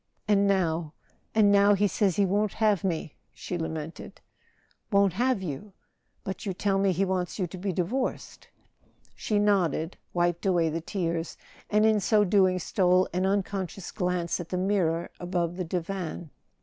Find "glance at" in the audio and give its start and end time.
13.91-14.49